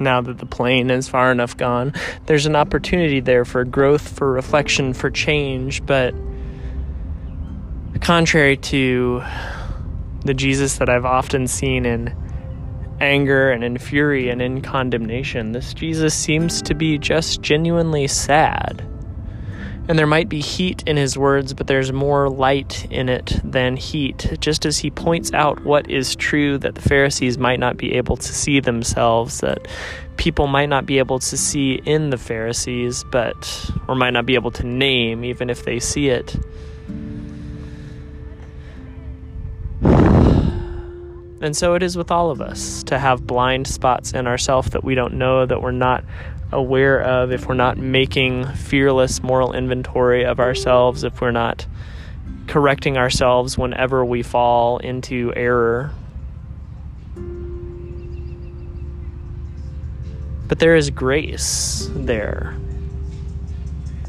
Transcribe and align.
now 0.00 0.20
that 0.20 0.38
the 0.38 0.46
plane 0.46 0.90
is 0.90 1.08
far 1.08 1.30
enough 1.30 1.56
gone. 1.56 1.92
There's 2.26 2.46
an 2.46 2.56
opportunity 2.56 3.20
there 3.20 3.44
for 3.44 3.64
growth, 3.64 4.08
for 4.08 4.32
reflection, 4.32 4.94
for 4.94 5.10
change, 5.10 5.84
but 5.86 6.14
contrary 8.00 8.56
to 8.56 9.22
the 10.24 10.34
Jesus 10.34 10.78
that 10.78 10.88
I've 10.88 11.04
often 11.04 11.46
seen 11.46 11.86
in 11.86 12.14
anger 13.00 13.50
and 13.50 13.64
in 13.64 13.78
fury 13.78 14.28
and 14.28 14.42
in 14.42 14.60
condemnation, 14.60 15.52
this 15.52 15.72
Jesus 15.74 16.14
seems 16.14 16.60
to 16.62 16.74
be 16.74 16.98
just 16.98 17.40
genuinely 17.40 18.06
sad. 18.06 18.86
And 19.90 19.98
there 19.98 20.06
might 20.06 20.28
be 20.28 20.38
heat 20.40 20.84
in 20.86 20.96
his 20.96 21.18
words, 21.18 21.52
but 21.52 21.66
there's 21.66 21.92
more 21.92 22.28
light 22.28 22.86
in 22.92 23.08
it 23.08 23.40
than 23.42 23.74
heat, 23.74 24.36
just 24.38 24.64
as 24.64 24.78
he 24.78 24.88
points 24.88 25.32
out 25.32 25.64
what 25.64 25.90
is 25.90 26.14
true 26.14 26.58
that 26.58 26.76
the 26.76 26.80
Pharisees 26.80 27.38
might 27.38 27.58
not 27.58 27.76
be 27.76 27.94
able 27.94 28.16
to 28.16 28.32
see 28.32 28.60
themselves, 28.60 29.40
that 29.40 29.66
people 30.16 30.46
might 30.46 30.68
not 30.68 30.86
be 30.86 30.98
able 30.98 31.18
to 31.18 31.36
see 31.36 31.82
in 31.84 32.10
the 32.10 32.18
Pharisees, 32.18 33.04
but, 33.10 33.68
or 33.88 33.96
might 33.96 34.12
not 34.12 34.26
be 34.26 34.36
able 34.36 34.52
to 34.52 34.64
name, 34.64 35.24
even 35.24 35.50
if 35.50 35.64
they 35.64 35.80
see 35.80 36.08
it. 36.08 36.36
And 41.42 41.56
so 41.56 41.74
it 41.74 41.82
is 41.82 41.96
with 41.96 42.12
all 42.12 42.30
of 42.30 42.40
us 42.40 42.84
to 42.84 42.96
have 42.96 43.26
blind 43.26 43.66
spots 43.66 44.12
in 44.12 44.28
ourselves 44.28 44.70
that 44.70 44.84
we 44.84 44.94
don't 44.94 45.14
know, 45.14 45.46
that 45.46 45.62
we're 45.62 45.72
not 45.72 46.04
aware 46.52 47.00
of, 47.00 47.32
if 47.32 47.46
we're 47.46 47.54
not 47.54 47.78
making 47.78 48.46
fearless 48.46 49.22
moral 49.22 49.52
inventory 49.52 50.24
of 50.24 50.40
ourselves, 50.40 51.04
if 51.04 51.20
we're 51.20 51.30
not 51.30 51.66
correcting 52.46 52.96
ourselves 52.96 53.56
whenever 53.56 54.04
we 54.04 54.22
fall 54.22 54.78
into 54.78 55.32
error. 55.36 55.92
But 60.48 60.58
there 60.58 60.74
is 60.74 60.90
grace 60.90 61.88
there 61.94 62.56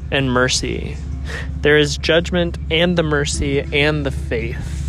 and 0.10 0.32
mercy. 0.32 0.98
There 1.62 1.78
is 1.78 1.98
judgment 1.98 2.58
and 2.72 2.98
the 2.98 3.04
mercy 3.04 3.60
and 3.60 4.04
the 4.04 4.12
faith. 4.12 4.81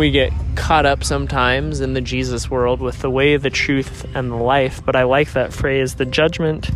We 0.00 0.10
get 0.10 0.32
caught 0.56 0.86
up 0.86 1.04
sometimes 1.04 1.82
in 1.82 1.92
the 1.92 2.00
Jesus 2.00 2.50
world 2.50 2.80
with 2.80 3.00
the 3.00 3.10
way, 3.10 3.36
the 3.36 3.50
truth, 3.50 4.06
and 4.14 4.30
the 4.30 4.36
life, 4.36 4.82
but 4.82 4.96
I 4.96 5.02
like 5.02 5.34
that 5.34 5.52
phrase 5.52 5.96
the 5.96 6.06
judgment 6.06 6.70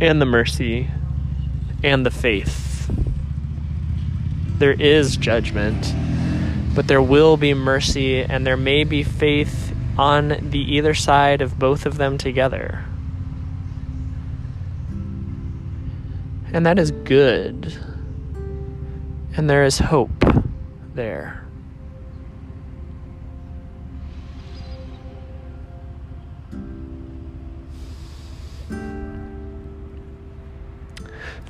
and 0.00 0.20
the 0.20 0.26
mercy 0.26 0.90
and 1.84 2.04
the 2.04 2.10
faith. 2.10 2.90
There 4.58 4.72
is 4.72 5.16
judgment, 5.16 5.94
but 6.74 6.88
there 6.88 7.00
will 7.00 7.36
be 7.36 7.54
mercy, 7.54 8.20
and 8.20 8.44
there 8.44 8.56
may 8.56 8.82
be 8.82 9.04
faith 9.04 9.72
on 9.96 10.50
the 10.50 10.74
either 10.74 10.94
side 10.94 11.40
of 11.40 11.56
both 11.56 11.86
of 11.86 11.98
them 11.98 12.18
together. 12.18 12.84
And 16.52 16.66
that 16.66 16.80
is 16.80 16.90
good. 16.90 17.78
And 19.36 19.48
there 19.48 19.62
is 19.62 19.78
hope 19.78 20.24
there. 20.94 21.44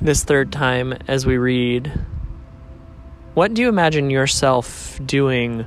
This 0.01 0.23
third 0.23 0.51
time 0.51 0.93
as 1.07 1.25
we 1.25 1.37
read, 1.37 1.91
what 3.33 3.53
do 3.53 3.61
you 3.61 3.69
imagine 3.69 4.09
yourself 4.09 4.99
doing 5.05 5.65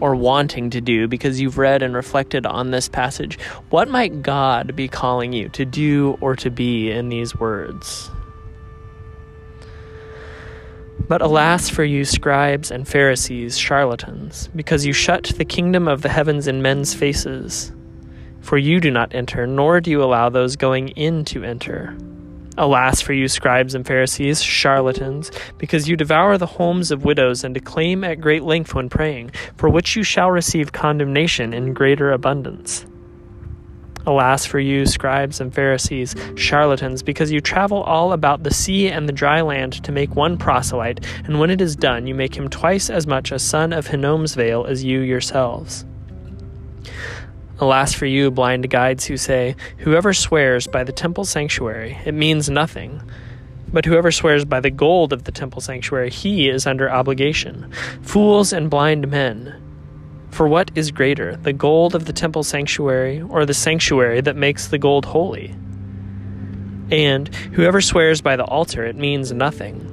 or 0.00 0.16
wanting 0.16 0.70
to 0.70 0.80
do 0.80 1.06
because 1.06 1.40
you've 1.40 1.58
read 1.58 1.82
and 1.82 1.94
reflected 1.94 2.44
on 2.46 2.70
this 2.70 2.88
passage? 2.88 3.38
What 3.70 3.88
might 3.88 4.22
God 4.22 4.74
be 4.74 4.88
calling 4.88 5.32
you 5.32 5.48
to 5.50 5.64
do 5.64 6.18
or 6.20 6.34
to 6.36 6.50
be 6.50 6.90
in 6.90 7.08
these 7.08 7.36
words? 7.36 8.10
But 11.08 11.22
alas 11.22 11.68
for 11.68 11.84
you, 11.84 12.04
scribes 12.04 12.70
and 12.70 12.86
Pharisees, 12.86 13.58
charlatans, 13.58 14.48
because 14.54 14.86
you 14.86 14.92
shut 14.92 15.24
the 15.36 15.44
kingdom 15.44 15.88
of 15.88 16.02
the 16.02 16.08
heavens 16.08 16.46
in 16.46 16.62
men's 16.62 16.94
faces. 16.94 17.72
For 18.40 18.58
you 18.58 18.80
do 18.80 18.90
not 18.90 19.14
enter, 19.14 19.46
nor 19.46 19.80
do 19.80 19.90
you 19.90 20.02
allow 20.02 20.28
those 20.28 20.56
going 20.56 20.88
in 20.90 21.24
to 21.26 21.44
enter. 21.44 21.96
Alas 22.58 23.00
for 23.00 23.14
you, 23.14 23.28
scribes 23.28 23.74
and 23.74 23.86
Pharisees, 23.86 24.42
charlatans, 24.42 25.30
because 25.56 25.88
you 25.88 25.96
devour 25.96 26.36
the 26.36 26.46
homes 26.46 26.90
of 26.90 27.04
widows 27.04 27.44
and 27.44 27.54
declaim 27.54 28.04
at 28.04 28.20
great 28.20 28.42
length 28.42 28.74
when 28.74 28.90
praying, 28.90 29.30
for 29.56 29.70
which 29.70 29.96
you 29.96 30.02
shall 30.02 30.30
receive 30.30 30.72
condemnation 30.72 31.54
in 31.54 31.72
greater 31.72 32.12
abundance. 32.12 32.84
Alas 34.04 34.44
for 34.44 34.58
you, 34.58 34.84
scribes 34.84 35.40
and 35.40 35.54
Pharisees, 35.54 36.14
charlatans, 36.34 37.02
because 37.02 37.30
you 37.30 37.40
travel 37.40 37.82
all 37.84 38.12
about 38.12 38.42
the 38.42 38.52
sea 38.52 38.88
and 38.88 39.08
the 39.08 39.12
dry 39.12 39.40
land 39.40 39.82
to 39.84 39.92
make 39.92 40.16
one 40.16 40.36
proselyte, 40.36 41.06
and 41.24 41.38
when 41.38 41.50
it 41.50 41.60
is 41.60 41.76
done, 41.76 42.06
you 42.06 42.14
make 42.14 42.34
him 42.34 42.48
twice 42.48 42.90
as 42.90 43.06
much 43.06 43.30
a 43.30 43.38
son 43.38 43.72
of 43.72 43.86
Hinnom's 43.86 44.34
Vale 44.34 44.66
as 44.66 44.82
you 44.84 45.00
yourselves. 45.00 45.84
Alas 47.62 47.94
for 47.94 48.06
you, 48.06 48.32
blind 48.32 48.68
guides 48.70 49.04
who 49.04 49.16
say, 49.16 49.54
Whoever 49.78 50.12
swears 50.12 50.66
by 50.66 50.82
the 50.82 50.90
temple 50.90 51.24
sanctuary, 51.24 51.96
it 52.04 52.12
means 52.12 52.50
nothing. 52.50 53.00
But 53.72 53.84
whoever 53.84 54.10
swears 54.10 54.44
by 54.44 54.58
the 54.58 54.68
gold 54.68 55.12
of 55.12 55.22
the 55.22 55.30
temple 55.30 55.60
sanctuary, 55.60 56.10
he 56.10 56.48
is 56.48 56.66
under 56.66 56.90
obligation. 56.90 57.70
Fools 58.02 58.52
and 58.52 58.68
blind 58.68 59.08
men. 59.08 59.54
For 60.32 60.48
what 60.48 60.72
is 60.74 60.90
greater, 60.90 61.36
the 61.36 61.52
gold 61.52 61.94
of 61.94 62.06
the 62.06 62.12
temple 62.12 62.42
sanctuary, 62.42 63.22
or 63.22 63.46
the 63.46 63.54
sanctuary 63.54 64.20
that 64.22 64.34
makes 64.34 64.66
the 64.66 64.78
gold 64.78 65.04
holy? 65.04 65.54
And 66.90 67.32
whoever 67.52 67.80
swears 67.80 68.20
by 68.20 68.34
the 68.34 68.44
altar, 68.44 68.84
it 68.84 68.96
means 68.96 69.30
nothing. 69.30 69.88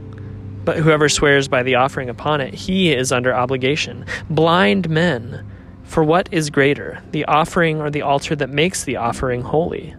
But 0.66 0.78
whoever 0.78 1.08
swears 1.08 1.48
by 1.48 1.62
the 1.62 1.76
offering 1.76 2.10
upon 2.10 2.42
it, 2.42 2.56
he 2.56 2.92
is 2.92 3.12
under 3.12 3.32
obligation. 3.32 4.08
Blind 4.28 4.90
men. 4.90 5.46
For 5.90 6.04
what 6.04 6.30
is 6.32 6.52
greater, 6.52 7.02
the 7.10 7.26
offering 7.26 7.82
or 7.82 7.90
the 7.90 8.04
altar 8.04 8.36
that 8.36 8.52
makes 8.52 8.84
the 8.84 8.98
offering 8.98 9.42
holy? 9.42 9.96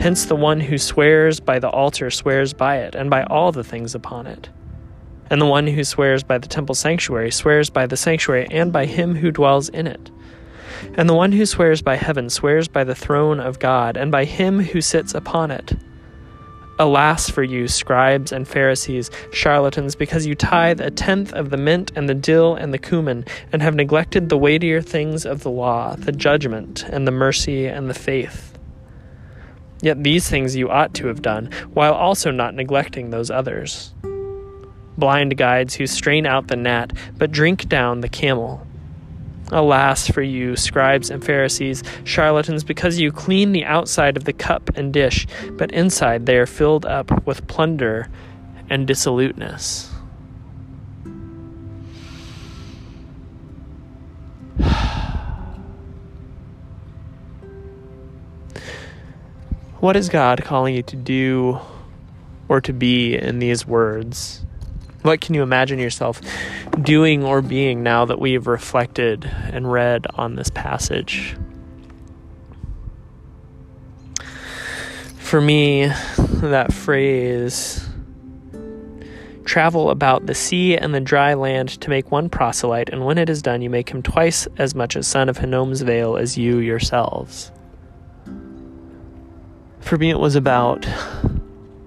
Hence, 0.00 0.24
the 0.24 0.34
one 0.34 0.58
who 0.58 0.76
swears 0.76 1.38
by 1.38 1.60
the 1.60 1.70
altar 1.70 2.10
swears 2.10 2.52
by 2.52 2.78
it, 2.78 2.96
and 2.96 3.08
by 3.08 3.22
all 3.22 3.52
the 3.52 3.62
things 3.62 3.94
upon 3.94 4.26
it. 4.26 4.48
And 5.30 5.40
the 5.40 5.46
one 5.46 5.68
who 5.68 5.84
swears 5.84 6.24
by 6.24 6.38
the 6.38 6.48
temple 6.48 6.74
sanctuary 6.74 7.30
swears 7.30 7.70
by 7.70 7.86
the 7.86 7.96
sanctuary 7.96 8.48
and 8.50 8.72
by 8.72 8.86
him 8.86 9.14
who 9.14 9.30
dwells 9.30 9.68
in 9.68 9.86
it. 9.86 10.10
And 10.96 11.08
the 11.08 11.14
one 11.14 11.30
who 11.30 11.46
swears 11.46 11.80
by 11.80 11.94
heaven 11.94 12.28
swears 12.28 12.66
by 12.66 12.82
the 12.82 12.96
throne 12.96 13.38
of 13.38 13.60
God, 13.60 13.96
and 13.96 14.10
by 14.10 14.24
him 14.24 14.58
who 14.58 14.80
sits 14.80 15.14
upon 15.14 15.52
it. 15.52 15.74
Alas 16.78 17.30
for 17.30 17.42
you, 17.42 17.68
scribes 17.68 18.32
and 18.32 18.46
Pharisees, 18.46 19.10
charlatans, 19.32 19.94
because 19.94 20.26
you 20.26 20.34
tithe 20.34 20.80
a 20.80 20.90
tenth 20.90 21.32
of 21.32 21.50
the 21.50 21.56
mint 21.56 21.90
and 21.96 22.08
the 22.08 22.14
dill 22.14 22.54
and 22.54 22.72
the 22.74 22.78
cumin, 22.78 23.24
and 23.52 23.62
have 23.62 23.74
neglected 23.74 24.28
the 24.28 24.36
weightier 24.36 24.82
things 24.82 25.24
of 25.24 25.42
the 25.42 25.50
law, 25.50 25.96
the 25.96 26.12
judgment, 26.12 26.84
and 26.84 27.06
the 27.06 27.12
mercy, 27.12 27.66
and 27.66 27.88
the 27.88 27.94
faith. 27.94 28.58
Yet 29.80 30.02
these 30.02 30.28
things 30.28 30.56
you 30.56 30.68
ought 30.68 30.94
to 30.94 31.06
have 31.06 31.22
done, 31.22 31.50
while 31.72 31.94
also 31.94 32.30
not 32.30 32.54
neglecting 32.54 33.10
those 33.10 33.30
others. 33.30 33.94
Blind 34.98 35.36
guides 35.36 35.74
who 35.74 35.86
strain 35.86 36.26
out 36.26 36.48
the 36.48 36.56
gnat, 36.56 36.92
but 37.16 37.30
drink 37.30 37.68
down 37.68 38.00
the 38.00 38.08
camel. 38.08 38.65
Alas 39.52 40.08
for 40.08 40.22
you, 40.22 40.56
scribes 40.56 41.08
and 41.10 41.24
Pharisees, 41.24 41.84
charlatans, 42.04 42.64
because 42.64 42.98
you 42.98 43.12
clean 43.12 43.52
the 43.52 43.64
outside 43.64 44.16
of 44.16 44.24
the 44.24 44.32
cup 44.32 44.70
and 44.74 44.92
dish, 44.92 45.26
but 45.52 45.70
inside 45.70 46.26
they 46.26 46.36
are 46.36 46.46
filled 46.46 46.84
up 46.84 47.24
with 47.26 47.46
plunder 47.46 48.08
and 48.68 48.88
dissoluteness. 48.88 49.88
what 59.78 59.94
is 59.96 60.08
God 60.08 60.42
calling 60.42 60.74
you 60.74 60.82
to 60.82 60.96
do 60.96 61.60
or 62.48 62.60
to 62.60 62.72
be 62.72 63.14
in 63.14 63.38
these 63.38 63.64
words? 63.64 64.42
What 65.02 65.20
can 65.20 65.36
you 65.36 65.42
imagine 65.44 65.78
yourself 65.78 66.20
doing 66.82 67.24
or 67.24 67.42
being 67.42 67.82
now 67.82 68.04
that 68.04 68.20
we've 68.20 68.46
reflected 68.46 69.24
and 69.24 69.70
read 69.70 70.06
on 70.14 70.36
this 70.36 70.50
passage? 70.50 71.36
For 75.18 75.40
me, 75.40 75.86
that 76.16 76.72
phrase, 76.72 77.88
travel 79.44 79.90
about 79.90 80.26
the 80.26 80.34
sea 80.34 80.76
and 80.76 80.94
the 80.94 81.00
dry 81.00 81.34
land 81.34 81.80
to 81.80 81.90
make 81.90 82.10
one 82.10 82.28
proselyte, 82.28 82.90
and 82.90 83.04
when 83.04 83.18
it 83.18 83.28
is 83.28 83.42
done, 83.42 83.62
you 83.62 83.70
make 83.70 83.88
him 83.88 84.02
twice 84.02 84.46
as 84.58 84.74
much 84.74 84.94
a 84.94 85.02
son 85.02 85.28
of 85.28 85.38
Hinnom's 85.38 85.82
Vale 85.82 86.16
as 86.16 86.36
you 86.36 86.58
yourselves. 86.58 87.50
For 89.80 89.96
me, 89.96 90.10
it 90.10 90.18
was 90.18 90.36
about 90.36 90.86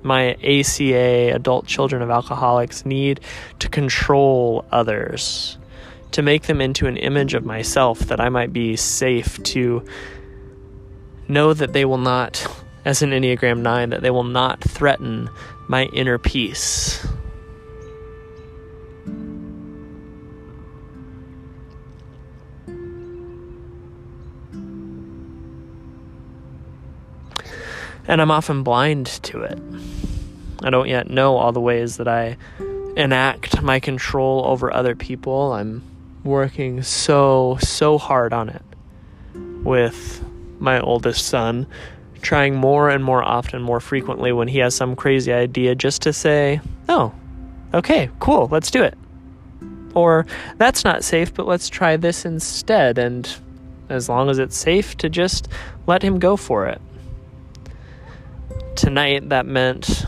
my 0.04 0.36
ACA, 0.44 1.31
adult 1.34 1.66
children 1.66 2.01
of 2.01 2.10
alcoholics, 2.10 2.86
need 2.86 3.19
to 3.60 3.69
control 3.69 4.66
others, 4.72 5.57
to 6.12 6.22
make 6.22 6.44
them 6.44 6.62
into 6.62 6.88
an 6.88 6.98
image 6.98 7.34
of 7.34 7.46
myself 7.46 8.00
that 8.00 8.19
I 8.19 8.30
might 8.30 8.54
be 8.54 8.75
safe 8.75 9.42
to 9.44 9.84
know 11.28 11.54
that 11.54 11.74
they 11.74 11.86
will 11.86 11.98
not, 11.98 12.46
as 12.86 13.01
in 13.01 13.12
Enneagram 13.12 13.60
9, 13.60 13.92
that 13.92 14.01
they 14.01 14.10
will 14.10 14.24
not 14.24 14.62
threaten 14.62 15.30
my 15.68 15.86
inner 15.94 16.18
peace. 16.18 17.06
And 28.09 28.21
I'm 28.23 28.31
often 28.31 28.63
blind 28.63 29.06
to 29.06 29.44
it. 29.44 29.59
I 30.63 30.71
don't 30.71 30.89
yet 30.89 31.11
know 31.11 31.38
all 31.38 31.51
the 31.51 31.61
ways 31.61 31.97
that 31.97 32.07
I 32.07 32.38
enact 32.97 33.61
my 33.61 33.79
control 33.79 34.45
over 34.45 34.73
other 34.73 34.95
people. 34.95 35.53
I'm 35.53 35.83
working 36.23 36.81
so, 36.81 37.59
so 37.61 38.00
hard 38.00 38.33
on 38.33 38.50
it 38.50 38.63
with 39.63 40.25
my 40.59 40.79
oldest 40.79 41.27
son, 41.27 41.67
trying 42.21 42.56
more 42.56 42.89
and 42.89 43.03
more 43.03 43.23
often, 43.23 43.61
more 43.61 43.79
frequently 43.79 44.31
when 44.31 44.47
he 44.47 44.57
has 44.57 44.73
some 44.73 44.95
crazy 44.95 45.31
idea, 45.31 45.75
just 45.75 46.01
to 46.01 46.12
say, 46.12 46.62
oh, 46.89 47.13
okay, 47.75 48.09
cool, 48.19 48.47
let's 48.51 48.71
do 48.71 48.81
it. 48.81 48.97
Or, 49.94 50.25
that's 50.57 50.83
not 50.83 51.03
safe, 51.03 51.31
but 51.31 51.45
let's 51.45 51.69
try 51.69 51.95
this 51.95 52.25
instead. 52.25 52.97
And 52.97 53.31
as 53.88 54.09
long 54.09 54.31
as 54.31 54.39
it's 54.39 54.57
safe, 54.57 54.97
to 54.97 55.09
just 55.09 55.47
let 55.85 56.01
him 56.01 56.17
go 56.17 56.35
for 56.35 56.65
it. 56.65 56.81
Tonight, 58.79 59.27
that 59.27 59.45
meant 59.45 60.05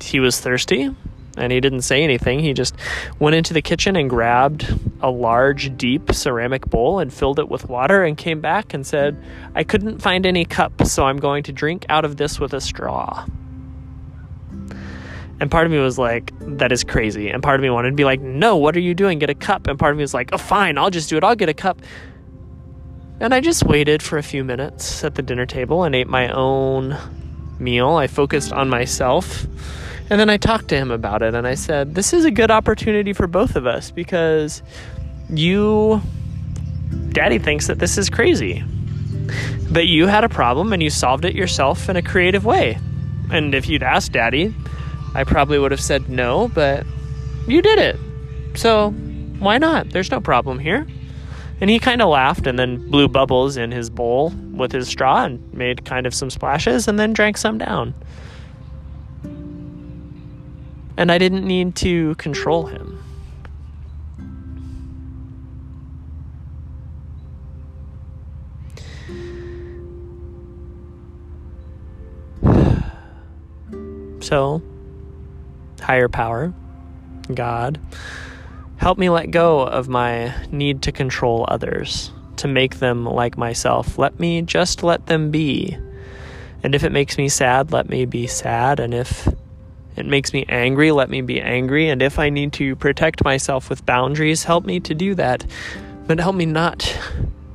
he 0.00 0.18
was 0.18 0.40
thirsty 0.40 0.92
and 1.36 1.52
he 1.52 1.60
didn't 1.60 1.82
say 1.82 2.02
anything. 2.02 2.40
He 2.40 2.52
just 2.52 2.74
went 3.20 3.36
into 3.36 3.54
the 3.54 3.62
kitchen 3.62 3.94
and 3.94 4.10
grabbed 4.10 4.66
a 5.00 5.08
large, 5.08 5.76
deep 5.76 6.12
ceramic 6.12 6.68
bowl 6.68 6.98
and 6.98 7.14
filled 7.14 7.38
it 7.38 7.48
with 7.48 7.68
water 7.68 8.02
and 8.02 8.18
came 8.18 8.40
back 8.40 8.74
and 8.74 8.84
said, 8.84 9.16
I 9.54 9.62
couldn't 9.62 10.00
find 10.00 10.26
any 10.26 10.44
cup, 10.44 10.84
so 10.86 11.04
I'm 11.04 11.18
going 11.18 11.44
to 11.44 11.52
drink 11.52 11.86
out 11.88 12.04
of 12.04 12.16
this 12.16 12.40
with 12.40 12.52
a 12.52 12.60
straw. 12.60 13.24
And 15.38 15.48
part 15.48 15.66
of 15.66 15.70
me 15.70 15.78
was 15.78 15.96
like, 15.96 16.32
that 16.58 16.72
is 16.72 16.82
crazy. 16.82 17.28
And 17.28 17.44
part 17.44 17.60
of 17.60 17.62
me 17.62 17.70
wanted 17.70 17.90
to 17.90 17.96
be 17.96 18.04
like, 18.04 18.20
no, 18.20 18.56
what 18.56 18.76
are 18.76 18.80
you 18.80 18.94
doing? 18.94 19.20
Get 19.20 19.30
a 19.30 19.36
cup. 19.36 19.68
And 19.68 19.78
part 19.78 19.92
of 19.92 19.98
me 19.98 20.02
was 20.02 20.14
like, 20.14 20.30
oh, 20.32 20.38
fine, 20.38 20.78
I'll 20.78 20.90
just 20.90 21.08
do 21.08 21.16
it. 21.16 21.22
I'll 21.22 21.36
get 21.36 21.48
a 21.48 21.54
cup. 21.54 21.80
And 23.20 23.32
I 23.32 23.40
just 23.40 23.62
waited 23.64 24.02
for 24.02 24.18
a 24.18 24.22
few 24.24 24.42
minutes 24.42 25.04
at 25.04 25.14
the 25.14 25.22
dinner 25.22 25.46
table 25.46 25.84
and 25.84 25.94
ate 25.94 26.08
my 26.08 26.28
own 26.28 26.98
meal. 27.60 27.90
I 27.90 28.06
focused 28.06 28.52
on 28.52 28.68
myself 28.68 29.46
and 30.10 30.18
then 30.18 30.28
I 30.28 30.38
talked 30.38 30.66
to 30.68 30.76
him 30.76 30.90
about 30.90 31.22
it 31.22 31.34
and 31.34 31.46
I 31.46 31.54
said, 31.54 31.94
This 31.94 32.12
is 32.12 32.24
a 32.24 32.32
good 32.32 32.50
opportunity 32.50 33.12
for 33.12 33.28
both 33.28 33.54
of 33.54 33.64
us 33.64 33.92
because 33.92 34.60
you, 35.28 36.02
daddy 37.10 37.38
thinks 37.38 37.68
that 37.68 37.78
this 37.78 37.96
is 37.96 38.10
crazy. 38.10 38.64
But 39.70 39.86
you 39.86 40.08
had 40.08 40.24
a 40.24 40.28
problem 40.28 40.72
and 40.72 40.82
you 40.82 40.90
solved 40.90 41.24
it 41.24 41.36
yourself 41.36 41.88
in 41.88 41.94
a 41.94 42.02
creative 42.02 42.44
way. 42.44 42.76
And 43.30 43.54
if 43.54 43.68
you'd 43.68 43.84
asked 43.84 44.10
daddy, 44.10 44.52
I 45.14 45.22
probably 45.22 45.60
would 45.60 45.70
have 45.70 45.80
said 45.80 46.08
no, 46.08 46.48
but 46.48 46.84
you 47.46 47.62
did 47.62 47.78
it. 47.78 47.96
So 48.54 48.90
why 49.38 49.58
not? 49.58 49.90
There's 49.90 50.10
no 50.10 50.20
problem 50.20 50.58
here. 50.58 50.88
And 51.60 51.70
he 51.70 51.78
kind 51.78 52.02
of 52.02 52.08
laughed 52.08 52.48
and 52.48 52.58
then 52.58 52.90
blew 52.90 53.06
bubbles 53.06 53.56
in 53.56 53.70
his 53.70 53.90
bowl 53.90 54.30
with 54.60 54.70
his 54.70 54.86
straw 54.86 55.24
and 55.24 55.52
made 55.52 55.84
kind 55.84 56.06
of 56.06 56.14
some 56.14 56.30
splashes 56.30 56.86
and 56.86 56.98
then 56.98 57.12
drank 57.12 57.36
some 57.36 57.58
down 57.58 57.94
and 61.00 61.10
I 61.10 61.16
didn't 61.16 61.46
need 61.46 61.76
to 61.76 62.14
control 62.16 62.66
him. 62.66 62.98
So, 74.22 74.62
higher 75.80 76.08
power, 76.08 76.52
God, 77.34 77.80
help 78.76 78.98
me 78.98 79.08
let 79.08 79.30
go 79.30 79.60
of 79.60 79.88
my 79.88 80.34
need 80.52 80.82
to 80.82 80.92
control 80.92 81.46
others, 81.48 82.12
to 82.40 82.48
make 82.48 82.78
them 82.78 83.04
like 83.04 83.38
myself. 83.38 83.98
Let 83.98 84.18
me 84.18 84.42
just 84.42 84.82
let 84.82 85.06
them 85.06 85.30
be. 85.30 85.76
And 86.62 86.74
if 86.74 86.84
it 86.84 86.92
makes 86.92 87.16
me 87.16 87.28
sad, 87.28 87.72
let 87.72 87.88
me 87.88 88.04
be 88.04 88.26
sad. 88.26 88.80
And 88.80 88.92
if 88.92 89.28
it 89.96 90.06
makes 90.06 90.32
me 90.32 90.44
angry, 90.48 90.90
let 90.90 91.08
me 91.10 91.20
be 91.20 91.40
angry. 91.40 91.88
And 91.88 92.02
if 92.02 92.18
I 92.18 92.30
need 92.30 92.52
to 92.54 92.76
protect 92.76 93.24
myself 93.24 93.70
with 93.70 93.86
boundaries, 93.86 94.44
help 94.44 94.64
me 94.64 94.80
to 94.80 94.94
do 94.94 95.14
that. 95.14 95.46
But 96.06 96.18
help 96.18 96.34
me 96.36 96.46
not 96.46 96.98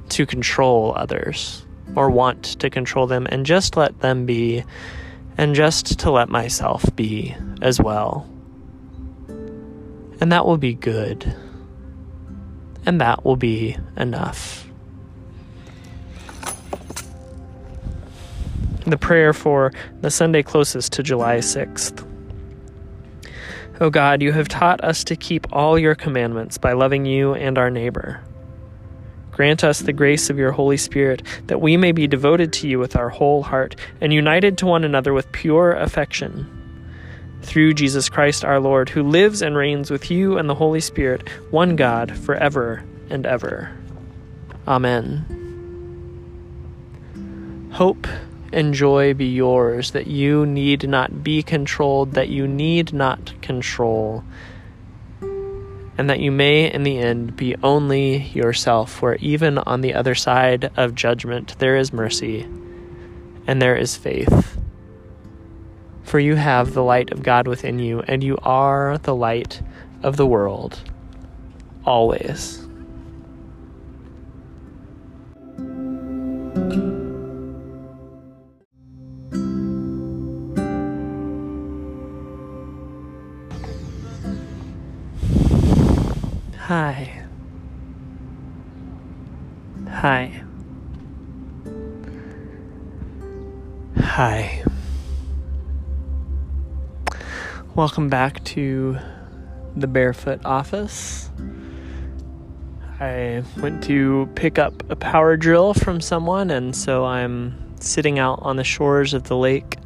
to 0.09 0.25
control 0.25 0.93
others 0.95 1.65
or 1.95 2.09
want 2.09 2.43
to 2.59 2.69
control 2.69 3.07
them 3.07 3.27
and 3.29 3.45
just 3.45 3.77
let 3.77 3.99
them 4.01 4.25
be 4.25 4.63
and 5.37 5.55
just 5.55 5.99
to 5.99 6.11
let 6.11 6.29
myself 6.29 6.83
be 6.95 7.35
as 7.61 7.79
well. 7.79 8.27
And 10.21 10.31
that 10.31 10.45
will 10.45 10.57
be 10.57 10.73
good. 10.73 11.35
And 12.85 13.01
that 13.01 13.25
will 13.25 13.35
be 13.35 13.77
enough. 13.97 14.64
The 18.85 18.97
prayer 18.97 19.33
for 19.33 19.73
the 20.01 20.11
Sunday 20.11 20.43
closest 20.43 20.93
to 20.93 21.03
July 21.03 21.37
6th. 21.37 22.07
O 23.81 23.89
God, 23.89 24.21
you 24.21 24.31
have 24.31 24.47
taught 24.47 24.83
us 24.83 25.03
to 25.05 25.15
keep 25.15 25.47
all 25.51 25.79
your 25.79 25.95
commandments 25.95 26.59
by 26.59 26.73
loving 26.73 27.05
you 27.05 27.33
and 27.33 27.57
our 27.57 27.71
neighbor. 27.71 28.21
Grant 29.31 29.63
us 29.63 29.79
the 29.79 29.91
grace 29.91 30.29
of 30.29 30.37
your 30.37 30.51
Holy 30.51 30.77
Spirit, 30.77 31.23
that 31.47 31.59
we 31.59 31.75
may 31.75 31.91
be 31.91 32.07
devoted 32.07 32.53
to 32.53 32.67
you 32.67 32.79
with 32.79 32.95
our 32.95 33.09
whole 33.09 33.43
heart 33.43 33.75
and 33.99 34.13
united 34.13 34.57
to 34.59 34.65
one 34.67 34.83
another 34.83 35.13
with 35.13 35.31
pure 35.31 35.73
affection. 35.73 36.47
Through 37.41 37.73
Jesus 37.73 38.07
Christ 38.07 38.45
our 38.45 38.59
Lord, 38.59 38.87
who 38.87 39.03
lives 39.03 39.41
and 39.41 39.57
reigns 39.57 39.91
with 39.91 40.09
you 40.09 40.37
and 40.37 40.47
the 40.47 40.55
Holy 40.55 40.79
Spirit, 40.79 41.27
one 41.49 41.75
God, 41.75 42.15
forever 42.17 42.83
and 43.09 43.25
ever. 43.25 43.75
Amen. 44.67 45.25
Hope 47.73 48.07
and 48.55 48.73
joy 48.73 49.13
be 49.13 49.27
yours, 49.27 49.91
that 49.91 50.07
you 50.07 50.45
need 50.45 50.87
not 50.87 51.23
be 51.23 51.43
controlled, 51.43 52.13
that 52.13 52.29
you 52.29 52.47
need 52.47 52.93
not 52.93 53.33
control, 53.41 54.23
and 55.21 56.09
that 56.09 56.19
you 56.19 56.31
may, 56.31 56.71
in 56.71 56.83
the 56.83 56.97
end, 56.97 57.35
be 57.35 57.55
only 57.61 58.23
yourself, 58.27 58.91
for 58.91 59.15
even 59.15 59.57
on 59.57 59.81
the 59.81 59.93
other 59.93 60.15
side 60.15 60.71
of 60.77 60.95
judgment 60.95 61.55
there 61.59 61.75
is 61.75 61.93
mercy 61.93 62.43
and 63.45 63.61
there 63.61 63.75
is 63.75 63.95
faith. 63.95 64.57
For 66.03 66.19
you 66.19 66.35
have 66.35 66.73
the 66.73 66.83
light 66.83 67.11
of 67.11 67.23
God 67.23 67.47
within 67.47 67.79
you, 67.79 68.01
and 68.01 68.23
you 68.23 68.37
are 68.41 68.97
the 68.99 69.15
light 69.15 69.61
of 70.01 70.17
the 70.17 70.25
world, 70.25 70.79
always. 71.83 72.64
Welcome 97.85 98.09
back 98.09 98.43
to 98.45 98.97
the 99.75 99.85
Barefoot 99.85 100.43
office. 100.43 101.29
I 102.99 103.43
went 103.57 103.83
to 103.83 104.27
pick 104.33 104.57
up 104.57 104.89
a 104.89 104.95
power 104.95 105.37
drill 105.37 105.75
from 105.75 106.01
someone, 106.01 106.49
and 106.49 106.75
so 106.75 107.05
I'm 107.05 107.75
sitting 107.79 108.17
out 108.17 108.39
on 108.41 108.55
the 108.55 108.63
shores 108.63 109.13
of 109.13 109.25
the 109.25 109.37
lake 109.37 109.77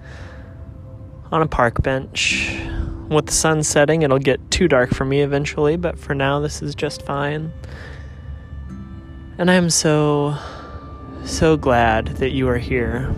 on 1.33 1.41
a 1.41 1.45
park 1.45 1.83
bench 1.83 2.57
with 3.09 3.25
the 3.25 3.33
sun 3.33 3.63
setting, 3.63 4.03
it'll 4.03 4.17
get 4.17 4.49
too 4.49 4.69
dark 4.69 4.91
for 4.91 5.03
me 5.03 5.19
eventually, 5.19 5.75
but 5.75 5.99
for 5.99 6.15
now, 6.15 6.39
this 6.39 6.61
is 6.61 6.75
just 6.75 7.01
fine. 7.01 7.51
And 9.37 9.51
I'm 9.51 9.69
so, 9.69 10.37
so 11.25 11.57
glad 11.57 12.07
that 12.19 12.29
you 12.29 12.47
are 12.47 12.59
here. 12.59 13.13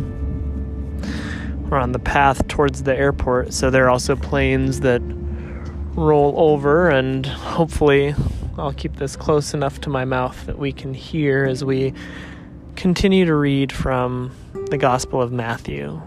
We're 1.71 1.77
on 1.77 1.93
the 1.93 1.99
path 1.99 2.49
towards 2.49 2.83
the 2.83 2.93
airport, 2.93 3.53
so 3.53 3.69
there 3.69 3.85
are 3.85 3.89
also 3.89 4.17
planes 4.17 4.81
that 4.81 5.01
roll 5.95 6.33
over, 6.35 6.89
and 6.89 7.25
hopefully, 7.25 8.13
I'll 8.57 8.73
keep 8.73 8.97
this 8.97 9.15
close 9.15 9.53
enough 9.53 9.79
to 9.81 9.89
my 9.89 10.03
mouth 10.03 10.45
that 10.47 10.59
we 10.59 10.73
can 10.73 10.93
hear 10.93 11.45
as 11.45 11.63
we 11.63 11.93
continue 12.75 13.23
to 13.23 13.33
read 13.33 13.71
from 13.71 14.35
the 14.69 14.77
Gospel 14.77 15.21
of 15.21 15.31
Matthew. 15.31 16.01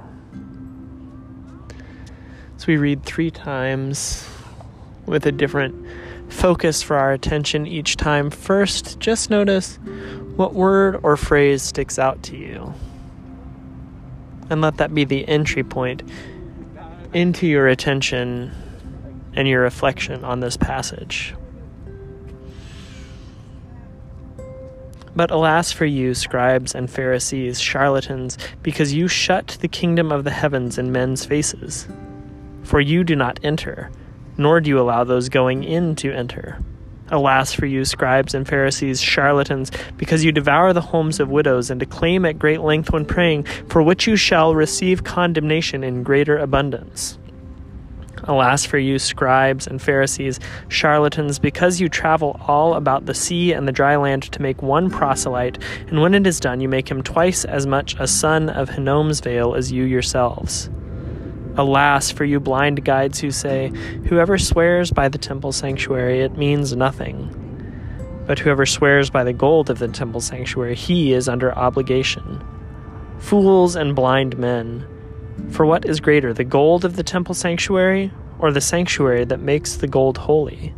So 2.59 2.66
we 2.66 2.76
read 2.76 3.02
three 3.04 3.30
times 3.30 4.28
with 5.06 5.25
a 5.25 5.33
different 5.33 5.75
focus 6.28 6.83
for 6.83 6.97
our 6.97 7.12
attention 7.12 7.66
each 7.66 7.97
time. 7.97 8.28
First, 8.28 9.00
just 9.00 9.30
notice 9.30 9.78
what 10.37 10.52
word 10.52 11.00
or 11.02 11.16
phrase 11.16 11.62
sticks 11.62 11.99
out 11.99 12.23
to 12.25 12.37
you. 12.37 12.75
And 14.50 14.60
let 14.60 14.76
that 14.76 14.94
be 14.94 15.04
the 15.04 15.26
entry 15.28 15.64
point 15.64 16.02
into 17.12 17.46
your 17.46 17.68
attention 17.68 18.52
and 19.34 19.48
your 19.48 19.62
reflection 19.62 20.24
on 20.24 20.40
this 20.40 20.56
passage. 20.56 21.34
But 25.16 25.30
alas 25.30 25.70
for 25.70 25.86
you, 25.86 26.12
scribes 26.14 26.74
and 26.74 26.90
Pharisees, 26.90 27.60
charlatans, 27.60 28.36
because 28.62 28.92
you 28.92 29.06
shut 29.06 29.58
the 29.60 29.68
kingdom 29.68 30.10
of 30.10 30.24
the 30.24 30.30
heavens 30.30 30.76
in 30.76 30.90
men's 30.90 31.24
faces. 31.24 31.86
For 32.64 32.80
you 32.80 33.04
do 33.04 33.14
not 33.14 33.38
enter, 33.44 33.92
nor 34.36 34.60
do 34.60 34.70
you 34.70 34.80
allow 34.80 35.04
those 35.04 35.28
going 35.28 35.62
in 35.62 35.94
to 35.96 36.12
enter. 36.12 36.58
Alas 37.14 37.54
for 37.54 37.64
you, 37.64 37.85
scribes 37.85 38.35
and 38.35 38.47
Pharisees, 38.47 39.00
charlatans, 39.00 39.71
because 39.97 40.25
you 40.25 40.33
devour 40.33 40.73
the 40.73 40.80
homes 40.80 41.21
of 41.21 41.30
widows 41.30 41.71
and 41.71 41.78
declaim 41.78 42.26
at 42.26 42.38
great 42.38 42.61
length 42.61 42.92
when 42.92 43.06
praying, 43.06 43.44
for 43.68 43.83
which 43.83 44.06
you 44.06 44.16
shall 44.16 44.54
receive 44.54 45.04
condemnation 45.04 45.85
in 45.85 46.02
greater 46.02 46.37
abundance. 46.37 47.16
Alas 48.25 48.64
for 48.64 48.78
you, 48.78 48.99
scribes 48.99 49.66
and 49.66 49.80
Pharisees, 49.80 50.40
charlatans, 50.68 51.38
because 51.38 51.80
you 51.80 51.88
travel 51.88 52.40
all 52.49 52.75
about 52.75 53.06
the 53.06 53.14
sea 53.14 53.52
and 53.52 53.68
the 53.68 53.73
dry 53.73 53.97
land 53.97 54.25
to 54.25 54.42
make 54.42 54.62
one 54.62 54.90
proselyte, 54.90 55.59
and 55.88 56.00
when 56.00 56.14
it 56.14 56.26
is 56.26 56.40
done, 56.40 56.61
you 56.61 56.68
make 56.68 56.90
him 56.90 57.02
twice 57.02 57.44
as 57.44 57.66
much 57.66 57.94
a 57.99 58.06
son 58.06 58.49
of 58.49 58.71
Hinnom's 58.71 59.21
Vale 59.21 59.54
as 59.54 59.71
you 59.71 59.85
yourselves. 59.85 60.68
Alas 61.56 62.11
for 62.11 62.25
you 62.25 62.40
blind 62.40 62.84
guides 62.84 63.20
who 63.20 63.30
say, 63.30 63.68
Whoever 64.08 64.38
swears 64.38 64.90
by 64.90 65.08
the 65.08 65.18
temple 65.18 65.52
sanctuary, 65.52 66.20
it 66.20 66.37
means 66.37 66.75
nothing. 66.75 67.40
But 68.26 68.38
whoever 68.38 68.66
swears 68.66 69.11
by 69.11 69.23
the 69.25 69.32
gold 69.32 69.70
of 69.70 69.78
the 69.78 69.88
temple 69.88 70.20
sanctuary, 70.20 70.75
he 70.75 71.12
is 71.12 71.28
under 71.28 71.56
obligation. 71.56 72.42
Fools 73.18 73.76
and 73.76 73.94
blind 73.94 74.38
men, 74.38 74.87
for 75.50 75.66
what 75.66 75.84
is 75.84 76.00
greater, 76.00 76.32
the 76.32 76.44
gold 76.44 76.84
of 76.84 76.96
the 76.96 77.02
temple 77.02 77.34
sanctuary, 77.34 78.11
or 78.38 78.50
the 78.50 78.61
sanctuary 78.61 79.25
that 79.25 79.40
makes 79.40 79.76
the 79.76 79.87
gold 79.87 80.18
holy? 80.18 80.75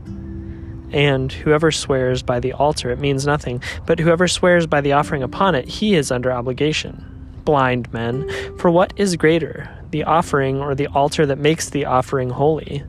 And 0.93 1.33
whoever 1.33 1.71
swears 1.71 2.23
by 2.23 2.41
the 2.41 2.53
altar, 2.53 2.91
it 2.91 3.01
means 3.01 3.27
nothing, 3.27 3.63
but 3.87 3.99
whoever 3.99 4.29
swears 4.29 4.67
by 4.67 4.81
the 4.81 4.93
offering 4.93 5.23
upon 5.23 5.55
it, 5.55 5.69
he 5.69 5.95
is 5.95 6.11
under 6.11 6.33
obligation. 6.33 7.05
Blind 7.45 7.93
men, 7.93 8.29
for 8.59 8.71
what 8.71 8.93
is 8.97 9.17
greater, 9.17 9.71
the 9.91 10.05
offering 10.05 10.61
or 10.61 10.75
the 10.75 10.87
altar 10.89 11.27
that 11.27 11.39
makes 11.39 11.71
the 11.71 11.85
offering 11.85 12.31
holy? 12.31 12.85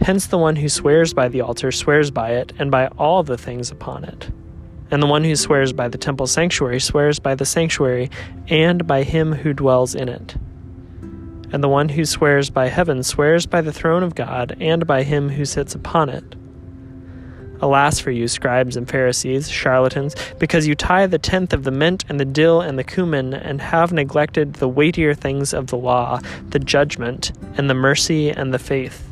Hence, 0.00 0.26
the 0.26 0.38
one 0.38 0.56
who 0.56 0.68
swears 0.68 1.14
by 1.14 1.28
the 1.28 1.40
altar 1.40 1.72
swears 1.72 2.10
by 2.10 2.32
it 2.32 2.52
and 2.58 2.70
by 2.70 2.88
all 2.98 3.22
the 3.22 3.38
things 3.38 3.70
upon 3.70 4.04
it. 4.04 4.30
And 4.90 5.02
the 5.02 5.06
one 5.06 5.24
who 5.24 5.34
swears 5.36 5.72
by 5.72 5.88
the 5.88 5.98
temple 5.98 6.26
sanctuary 6.26 6.80
swears 6.80 7.18
by 7.18 7.34
the 7.34 7.46
sanctuary 7.46 8.10
and 8.48 8.86
by 8.86 9.02
him 9.02 9.32
who 9.32 9.52
dwells 9.52 9.94
in 9.94 10.08
it. 10.08 10.36
And 11.52 11.62
the 11.62 11.68
one 11.68 11.88
who 11.88 12.04
swears 12.04 12.50
by 12.50 12.68
heaven 12.68 13.02
swears 13.02 13.46
by 13.46 13.60
the 13.60 13.72
throne 13.72 14.02
of 14.02 14.14
God 14.14 14.56
and 14.60 14.86
by 14.86 15.04
him 15.04 15.28
who 15.28 15.44
sits 15.44 15.74
upon 15.74 16.08
it. 16.08 16.36
Alas 17.64 17.98
for 17.98 18.10
you, 18.10 18.28
scribes 18.28 18.76
and 18.76 18.86
Pharisees, 18.86 19.48
charlatans, 19.48 20.14
because 20.38 20.66
you 20.66 20.74
tithe 20.74 21.10
the 21.10 21.18
tenth 21.18 21.54
of 21.54 21.64
the 21.64 21.70
mint 21.70 22.04
and 22.10 22.20
the 22.20 22.26
dill 22.26 22.60
and 22.60 22.78
the 22.78 22.84
cumin, 22.84 23.32
and 23.32 23.58
have 23.62 23.90
neglected 23.90 24.54
the 24.54 24.68
weightier 24.68 25.14
things 25.14 25.54
of 25.54 25.68
the 25.68 25.78
law, 25.78 26.20
the 26.50 26.58
judgment, 26.58 27.32
and 27.56 27.70
the 27.70 27.74
mercy 27.74 28.28
and 28.28 28.52
the 28.52 28.58
faith. 28.58 29.08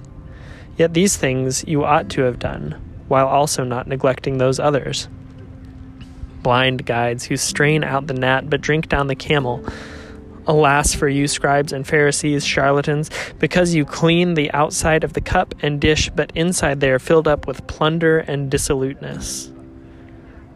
Yet 0.76 0.92
these 0.92 1.16
things 1.16 1.64
you 1.66 1.82
ought 1.82 2.10
to 2.10 2.22
have 2.22 2.38
done, 2.38 2.78
while 3.08 3.26
also 3.26 3.64
not 3.64 3.86
neglecting 3.86 4.36
those 4.36 4.60
others. 4.60 5.08
Blind 6.42 6.84
guides 6.84 7.24
who 7.24 7.38
strain 7.38 7.82
out 7.82 8.06
the 8.06 8.12
gnat 8.12 8.50
but 8.50 8.60
drink 8.60 8.86
down 8.86 9.06
the 9.06 9.14
camel. 9.14 9.64
Alas 10.46 10.92
for 10.92 11.08
you, 11.08 11.28
scribes 11.28 11.72
and 11.72 11.86
Pharisees, 11.86 12.44
charlatans, 12.44 13.10
because 13.38 13.74
you 13.74 13.84
clean 13.84 14.34
the 14.34 14.50
outside 14.52 15.04
of 15.04 15.12
the 15.12 15.20
cup 15.20 15.54
and 15.62 15.80
dish, 15.80 16.10
but 16.10 16.32
inside 16.34 16.80
they 16.80 16.90
are 16.90 16.98
filled 16.98 17.28
up 17.28 17.46
with 17.46 17.66
plunder 17.66 18.18
and 18.18 18.50
dissoluteness. 18.50 19.52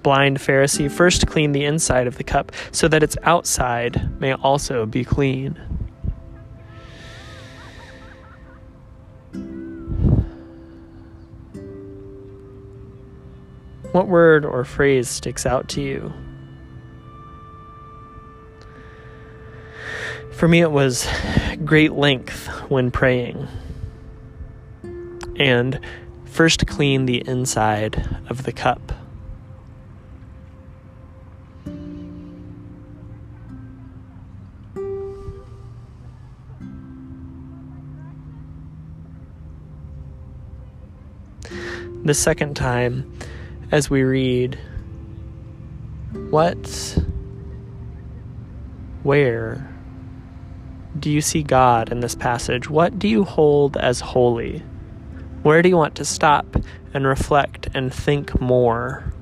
Blind 0.02 0.38
Pharisee, 0.38 0.90
first 0.90 1.26
clean 1.26 1.52
the 1.52 1.64
inside 1.64 2.07
of 2.07 2.16
the 2.16 2.25
cup, 2.25 2.52
so 2.73 2.88
that 2.88 3.02
its 3.02 3.16
outside 3.23 4.21
may 4.21 4.33
also 4.35 4.87
be 4.87 5.05
clean. 5.05 5.57
What 13.93 14.09
word 14.09 14.45
or 14.45 14.64
phrase 14.64 15.09
sticks 15.09 15.47
out 15.47 15.69
to 15.71 15.81
you? 15.81 16.12
For 20.37 20.49
me, 20.49 20.61
it 20.61 20.71
was 20.71 21.09
great 21.64 21.93
length 21.93 22.47
when 22.69 22.90
praying. 22.90 23.49
And 25.37 25.81
first 26.26 26.66
clean 26.66 27.07
the 27.07 27.26
inside 27.26 28.07
of 28.28 28.43
the 28.43 28.52
cup. 28.52 28.93
The 42.05 42.12
second 42.12 42.57
time, 42.57 43.11
as 43.73 43.88
we 43.88 44.02
read, 44.02 44.59
what, 46.28 46.99
where, 49.02 49.75
do 51.00 51.11
you 51.11 51.21
see 51.21 51.43
God 51.43 51.91
in 51.91 52.00
this 52.00 52.15
passage? 52.15 52.69
What 52.69 52.99
do 52.99 53.09
you 53.09 53.25
hold 53.25 53.76
as 53.76 54.00
holy? 54.00 54.62
Where 55.43 55.62
do 55.62 55.69
you 55.69 55.76
want 55.76 55.95
to 55.97 56.05
stop 56.05 56.57
and 56.95 57.07
reflect 57.07 57.69
and 57.75 57.93
think 57.93 58.41
more 58.41 59.12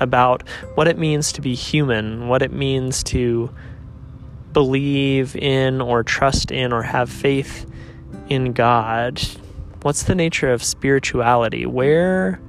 about 0.00 0.46
what 0.74 0.88
it 0.88 0.98
means 0.98 1.32
to 1.32 1.40
be 1.40 1.54
human, 1.54 2.28
what 2.28 2.42
it 2.42 2.52
means 2.52 3.02
to 3.04 3.50
believe 4.52 5.34
in 5.36 5.80
or 5.80 6.02
trust 6.02 6.50
in 6.50 6.72
or 6.72 6.82
have 6.82 7.10
faith 7.10 7.66
in 8.28 8.52
God? 8.52 9.20
What's 9.82 10.04
the 10.04 10.14
nature 10.14 10.52
of 10.52 10.62
spirituality? 10.62 11.66
Where 11.66 12.40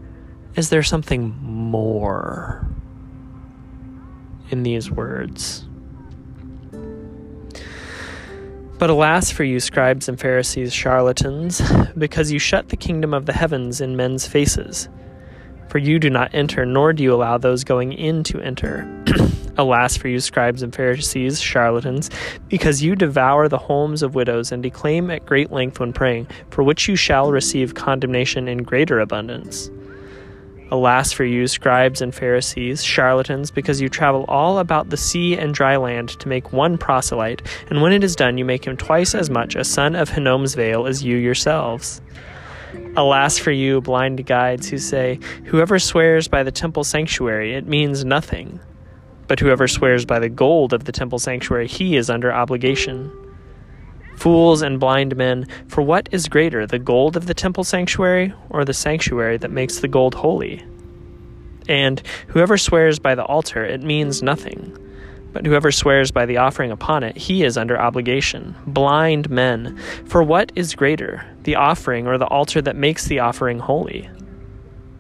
is 0.55 0.69
there 0.69 0.83
something 0.83 1.35
more 1.41 2.67
in 4.49 4.63
these 4.63 4.91
words? 4.91 5.65
But 8.83 8.89
alas 8.89 9.31
for 9.31 9.45
you, 9.45 9.61
scribes 9.61 10.09
and 10.09 10.19
Pharisees, 10.19 10.73
charlatans, 10.73 11.61
because 11.97 12.33
you 12.33 12.37
shut 12.37 12.67
the 12.67 12.75
kingdom 12.75 13.13
of 13.13 13.27
the 13.27 13.31
heavens 13.31 13.79
in 13.79 13.95
men's 13.95 14.27
faces. 14.27 14.89
For 15.69 15.77
you 15.77 15.99
do 15.99 16.09
not 16.09 16.35
enter, 16.35 16.65
nor 16.65 16.91
do 16.91 17.01
you 17.01 17.13
allow 17.13 17.37
those 17.37 17.63
going 17.63 17.93
in 17.93 18.25
to 18.25 18.41
enter. 18.41 18.85
alas 19.57 19.95
for 19.95 20.09
you, 20.09 20.19
scribes 20.19 20.61
and 20.63 20.75
Pharisees, 20.75 21.39
charlatans, 21.39 22.09
because 22.49 22.83
you 22.83 22.93
devour 22.93 23.47
the 23.47 23.57
homes 23.57 24.03
of 24.03 24.15
widows 24.15 24.51
and 24.51 24.61
declaim 24.61 25.09
at 25.09 25.25
great 25.25 25.49
length 25.49 25.79
when 25.79 25.93
praying, 25.93 26.27
for 26.49 26.61
which 26.61 26.89
you 26.89 26.97
shall 26.97 27.31
receive 27.31 27.75
condemnation 27.75 28.49
in 28.49 28.63
greater 28.63 28.99
abundance. 28.99 29.71
Alas 30.73 31.11
for 31.11 31.23
you, 31.23 31.45
scribes 31.45 32.01
and 32.01 32.15
Pharisees, 32.15 32.83
charlatans, 32.83 33.51
because 33.51 33.79
you 33.79 33.89
travel 33.89 34.25
all 34.27 34.57
about 34.57 34.89
the 34.89 34.97
sea 34.97 35.37
and 35.37 35.53
dry 35.53 35.75
land 35.75 36.09
to 36.19 36.27
make 36.27 36.51
one 36.51 36.79
proselyte, 36.79 37.43
and 37.69 37.83
when 37.83 37.93
it 37.93 38.03
is 38.03 38.15
done, 38.15 38.39
you 38.39 38.43
make 38.43 38.65
him 38.65 38.75
twice 38.75 39.13
as 39.13 39.29
much 39.29 39.55
a 39.55 39.63
son 39.63 39.95
of 39.95 40.09
Hinnom's 40.09 40.55
Vale 40.55 40.87
as 40.87 41.03
you 41.03 41.15
yourselves. 41.15 42.01
Alas 42.95 43.37
for 43.37 43.51
you, 43.51 43.81
blind 43.81 44.25
guides, 44.25 44.67
who 44.67 44.79
say, 44.79 45.19
Whoever 45.45 45.77
swears 45.77 46.27
by 46.27 46.41
the 46.41 46.51
temple 46.51 46.83
sanctuary, 46.83 47.53
it 47.53 47.67
means 47.67 48.03
nothing. 48.03 48.59
But 49.27 49.39
whoever 49.39 49.67
swears 49.67 50.05
by 50.05 50.17
the 50.17 50.27
gold 50.27 50.73
of 50.73 50.85
the 50.85 50.91
temple 50.91 51.19
sanctuary, 51.19 51.67
he 51.67 51.97
is 51.97 52.09
under 52.09 52.33
obligation. 52.33 53.11
Fools 54.15 54.61
and 54.61 54.79
blind 54.79 55.15
men, 55.15 55.47
for 55.67 55.81
what 55.81 56.07
is 56.11 56.27
greater, 56.27 56.65
the 56.65 56.79
gold 56.79 57.17
of 57.17 57.25
the 57.25 57.33
temple 57.33 57.63
sanctuary, 57.63 58.33
or 58.49 58.63
the 58.63 58.73
sanctuary 58.73 59.37
that 59.37 59.51
makes 59.51 59.79
the 59.79 59.87
gold 59.87 60.15
holy? 60.15 60.63
And 61.67 62.01
whoever 62.27 62.57
swears 62.57 62.99
by 62.99 63.15
the 63.15 63.25
altar, 63.25 63.63
it 63.63 63.81
means 63.81 64.21
nothing. 64.21 64.77
But 65.33 65.45
whoever 65.45 65.71
swears 65.71 66.11
by 66.11 66.25
the 66.27 66.37
offering 66.37 66.71
upon 66.71 67.03
it, 67.03 67.17
he 67.17 67.43
is 67.43 67.57
under 67.57 67.79
obligation. 67.79 68.55
Blind 68.67 69.29
men, 69.29 69.77
for 70.05 70.21
what 70.21 70.51
is 70.55 70.75
greater, 70.75 71.25
the 71.41 71.55
offering 71.55 72.07
or 72.07 72.17
the 72.17 72.27
altar 72.27 72.61
that 72.61 72.75
makes 72.75 73.07
the 73.07 73.19
offering 73.19 73.59
holy? 73.59 74.09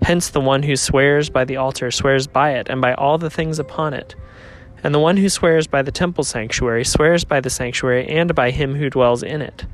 Hence, 0.01 0.29
the 0.29 0.41
one 0.41 0.63
who 0.63 0.75
swears 0.75 1.29
by 1.29 1.45
the 1.45 1.57
altar 1.57 1.91
swears 1.91 2.27
by 2.27 2.55
it 2.55 2.67
and 2.69 2.81
by 2.81 2.93
all 2.95 3.17
the 3.17 3.29
things 3.29 3.59
upon 3.59 3.93
it. 3.93 4.15
And 4.83 4.93
the 4.93 4.99
one 4.99 5.15
who 5.15 5.29
swears 5.29 5.65
by 5.65 5.81
the 5.81 5.91
temple 5.91 6.25
sanctuary 6.25 6.83
swears 6.83 7.23
by 7.23 7.39
the 7.39 7.49
sanctuary 7.49 8.05
and 8.07 8.35
by 8.35 8.51
him 8.51 8.75
who 8.75 8.89
dwells 8.89 9.23
in 9.23 9.41
it. 9.41 9.65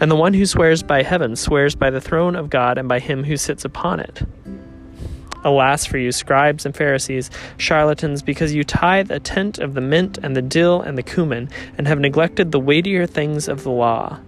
And 0.00 0.10
the 0.10 0.16
one 0.16 0.34
who 0.34 0.46
swears 0.46 0.82
by 0.82 1.02
heaven 1.02 1.34
swears 1.34 1.74
by 1.74 1.90
the 1.90 2.00
throne 2.00 2.36
of 2.36 2.50
God 2.50 2.78
and 2.78 2.88
by 2.88 3.00
him 3.00 3.24
who 3.24 3.36
sits 3.36 3.64
upon 3.64 4.00
it. 4.00 4.22
Alas 5.44 5.84
for 5.84 5.98
you, 5.98 6.10
scribes 6.10 6.64
and 6.64 6.74
Pharisees, 6.74 7.30
charlatans, 7.58 8.22
because 8.22 8.54
you 8.54 8.64
tithe 8.64 9.10
a 9.10 9.20
tenth 9.20 9.58
of 9.58 9.74
the 9.74 9.80
mint 9.80 10.18
and 10.22 10.34
the 10.34 10.42
dill 10.42 10.80
and 10.80 10.96
the 10.96 11.02
cumin, 11.02 11.50
and 11.76 11.86
have 11.86 12.00
neglected 12.00 12.50
the 12.50 12.60
weightier 12.60 13.06
things 13.06 13.46
of 13.46 13.62
the 13.62 13.70
law, 13.70 14.18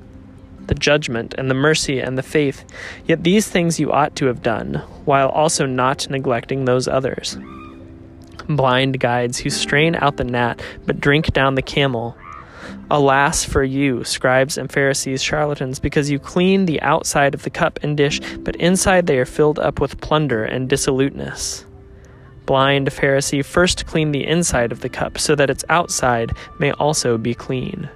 the 0.67 0.75
judgment 0.75 1.35
and 1.39 1.51
the 1.51 1.55
mercy 1.55 2.01
and 2.01 2.19
the 2.19 2.23
faith. 2.23 2.65
Yet 3.07 3.25
these 3.25 3.49
things 3.49 3.81
you 3.81 3.93
ought 3.93 4.15
to 4.17 4.27
have 4.27 4.43
done, 4.43 4.75
while 5.07 5.31
also 5.31 5.65
not 5.65 6.11
neglecting 6.11 6.67
those 6.67 6.87
others. 6.87 7.39
Blind 8.49 9.01
guides 9.01 9.39
who 9.39 9.51
strain 9.51 9.97
out 9.97 10.17
the 10.17 10.25
gnat, 10.25 10.61
but 10.85 11.01
drink 11.01 11.33
down 11.33 11.55
the 11.55 11.63
camel. 11.63 12.17
Alas 12.91 13.45
for 13.45 13.65
you, 13.65 14.05
scribes 14.05 14.57
and 14.57 14.71
Pharisees, 14.71 15.23
charlatans, 15.23 15.81
because 15.81 16.11
you 16.11 16.19
clean 16.19 16.67
the 16.67 16.81
outside 16.83 17.35
of 17.35 17.43
the 17.43 17.51
cup 17.51 17.81
and 17.83 17.97
dish, 17.97 18.21
but 18.39 18.55
inside 18.57 19.07
they 19.07 19.19
are 19.19 19.25
filled 19.25 19.59
up 19.59 19.81
with 19.81 20.01
plunder 20.01 20.45
and 20.45 20.69
dissoluteness. 20.69 21.65
Blind 22.45 22.89
Pharisee, 22.89 23.45
first 23.45 23.87
clean 23.87 24.13
the 24.13 24.25
inside 24.25 24.71
of 24.71 24.81
the 24.81 24.89
cup, 24.89 25.19
so 25.19 25.35
that 25.35 25.51
its 25.51 25.65
outside 25.69 26.31
may 26.61 26.71
also 26.73 27.19
be 27.19 27.35
clean. 27.35 27.91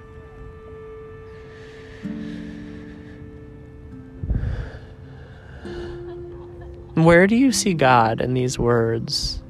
Where 6.95 7.25
do 7.27 7.37
you 7.37 7.53
see 7.53 7.73
God 7.73 8.19
in 8.19 8.33
these 8.33 8.59
words? 8.59 9.41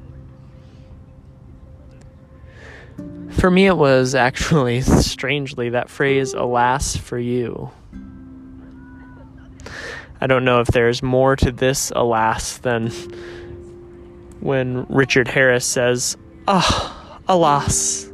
For 3.32 3.50
me, 3.50 3.66
it 3.66 3.76
was 3.76 4.14
actually, 4.14 4.80
strangely, 4.82 5.70
that 5.70 5.90
phrase, 5.90 6.32
alas 6.34 6.96
for 6.96 7.18
you. 7.18 7.70
I 10.20 10.26
don't 10.28 10.44
know 10.44 10.60
if 10.60 10.68
there's 10.68 11.02
more 11.02 11.34
to 11.36 11.50
this 11.50 11.90
alas 11.96 12.58
than 12.58 12.90
when 14.40 14.86
Richard 14.88 15.26
Harris 15.26 15.66
says, 15.66 16.16
Ah, 16.46 17.18
oh, 17.28 17.34
alas, 17.34 18.08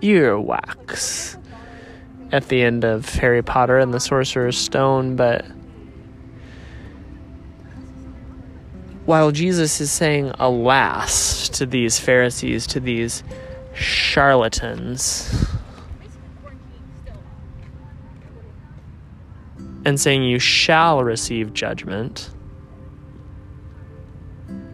earwax 0.00 1.40
at 2.32 2.48
the 2.48 2.62
end 2.62 2.84
of 2.84 3.08
Harry 3.14 3.42
Potter 3.42 3.78
and 3.78 3.94
the 3.94 4.00
Sorcerer's 4.00 4.58
Stone, 4.58 5.14
but 5.14 5.44
while 9.04 9.30
Jesus 9.30 9.80
is 9.80 9.92
saying 9.92 10.32
alas 10.38 11.48
to 11.50 11.66
these 11.66 12.00
Pharisees, 12.00 12.66
to 12.68 12.80
these 12.80 13.22
charlatans 13.74 15.46
and 19.84 20.00
saying 20.00 20.22
you 20.22 20.38
shall 20.38 21.04
receive 21.04 21.52
judgment, 21.52 22.30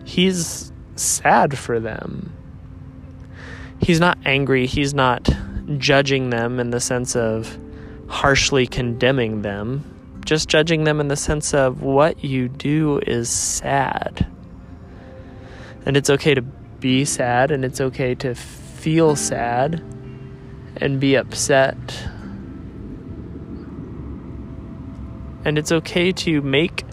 he's 0.04 0.73
sad 0.97 1.59
for 1.59 1.80
them. 1.80 2.33
He's 3.80 3.99
not 3.99 4.19
angry, 4.25 4.66
he's 4.66 4.95
not 4.95 5.28
judging 5.78 6.30
them 6.30 6.61
in 6.61 6.71
the 6.71 6.80
sense 6.80 7.16
of 7.16 7.59
harshly 8.09 8.66
condemning 8.66 9.42
them, 9.42 9.85
just 10.25 10.49
judging 10.49 10.85
them 10.85 11.00
in 11.00 11.09
the 11.09 11.16
sense 11.16 11.54
of 11.54 11.83
what 11.83 12.23
you 12.23 12.49
do 12.49 13.00
is 13.07 13.28
sad. 13.28 14.26
And 15.87 15.97
it's 15.97 16.11
okay 16.11 16.35
to 16.35 16.42
be 16.42 17.04
sad, 17.04 17.50
and 17.50 17.64
it's 17.64 17.80
okay 17.80 18.14
to 18.16 18.35
feel 18.80 19.14
sad 19.14 19.75
and 20.78 20.99
be 20.99 21.14
upset. 21.14 21.76
And 25.44 25.58
it's 25.58 25.70
okay 25.70 26.12
to 26.12 26.40
make, 26.40 26.84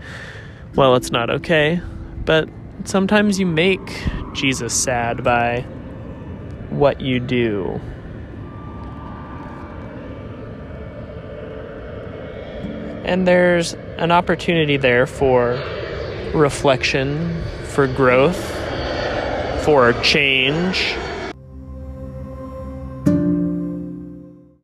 well, 0.76 0.96
it's 0.96 1.12
not 1.12 1.30
okay, 1.30 1.82
but 2.26 2.50
sometimes 2.84 3.40
you 3.40 3.46
make 3.46 4.04
Jesus 4.34 4.74
sad 4.74 5.24
by 5.24 5.62
what 6.70 7.00
you 7.00 7.22
do. 7.22 7.80
And 13.06 13.26
there's 13.26 13.76
an 13.98 14.12
opportunity 14.12 14.76
there 14.76 15.08
for 15.08 15.52
reflection, 16.34 17.42
for 17.64 17.88
growth, 17.88 18.44
for 19.64 19.94
change 20.04 20.94